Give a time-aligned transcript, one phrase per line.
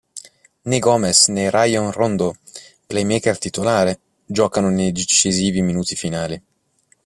[0.65, 2.35] Né Gomes né Rajon Rondo,
[2.87, 6.41] playmaker titolare, giocano nei decisivi minuti finali.